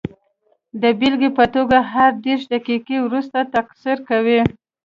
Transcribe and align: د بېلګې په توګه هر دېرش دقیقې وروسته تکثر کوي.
د 0.81 0.83
بېلګې 0.99 1.29
په 1.37 1.45
توګه 1.55 1.77
هر 1.93 2.11
دېرش 2.25 2.43
دقیقې 2.53 2.97
وروسته 3.01 3.39
تکثر 3.55 3.97
کوي. 4.09 4.39